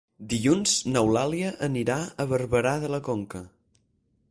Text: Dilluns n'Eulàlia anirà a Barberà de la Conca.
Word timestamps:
Dilluns 0.29 0.71
n'Eulàlia 0.93 1.51
anirà 1.69 1.99
a 2.25 2.29
Barberà 2.33 2.73
de 2.87 2.93
la 2.97 3.03
Conca. 3.11 3.45